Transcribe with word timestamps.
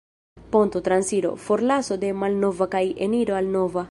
Ponto: 0.53 0.79
Transiro, 0.87 1.33
forlaso 1.47 1.99
de 2.05 2.11
malnova 2.23 2.71
kaj 2.77 2.85
eniro 3.09 3.41
al 3.43 3.55
nova. 3.59 3.89